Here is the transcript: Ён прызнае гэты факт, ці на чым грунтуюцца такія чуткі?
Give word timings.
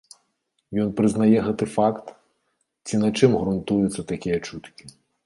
Ён 0.83 0.87
прызнае 0.99 1.37
гэты 1.47 1.67
факт, 1.75 2.05
ці 2.87 3.01
на 3.03 3.09
чым 3.21 3.31
грунтуюцца 3.45 4.07
такія 4.15 4.37
чуткі? 4.49 4.83